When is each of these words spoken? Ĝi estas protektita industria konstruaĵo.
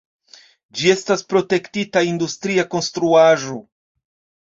Ĝi 0.79 0.89
estas 0.93 1.23
protektita 1.35 2.05
industria 2.09 2.69
konstruaĵo. 2.75 3.65